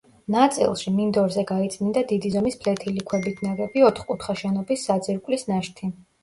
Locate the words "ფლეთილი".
2.63-3.05